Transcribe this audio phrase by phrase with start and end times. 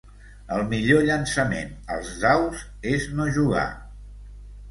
[0.53, 2.63] El millor llançament als daus
[2.93, 3.67] és no jugar.